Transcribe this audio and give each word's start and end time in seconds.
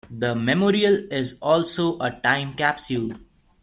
The 0.09 0.33
memorial 0.33 0.95
is 1.13 1.37
also 1.43 1.99
a 1.99 2.09
time 2.09 2.55
capsule. 2.55 3.11